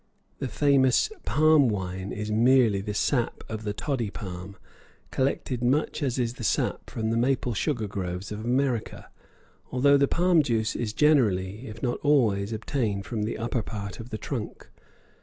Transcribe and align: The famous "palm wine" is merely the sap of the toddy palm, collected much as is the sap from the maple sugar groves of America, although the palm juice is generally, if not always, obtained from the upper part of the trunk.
The 0.39 0.47
famous 0.47 1.11
"palm 1.25 1.67
wine" 1.69 2.11
is 2.11 2.31
merely 2.31 2.81
the 2.81 2.95
sap 2.95 3.43
of 3.47 3.61
the 3.61 3.71
toddy 3.71 4.09
palm, 4.09 4.57
collected 5.11 5.63
much 5.63 6.01
as 6.01 6.17
is 6.17 6.33
the 6.33 6.43
sap 6.43 6.89
from 6.89 7.11
the 7.11 7.17
maple 7.17 7.53
sugar 7.53 7.87
groves 7.87 8.31
of 8.31 8.43
America, 8.43 9.11
although 9.71 9.97
the 9.97 10.07
palm 10.07 10.41
juice 10.41 10.75
is 10.75 10.91
generally, 10.91 11.67
if 11.67 11.83
not 11.83 11.99
always, 12.01 12.51
obtained 12.51 13.05
from 13.05 13.21
the 13.25 13.37
upper 13.37 13.61
part 13.61 13.99
of 13.99 14.09
the 14.09 14.17
trunk. 14.17 14.69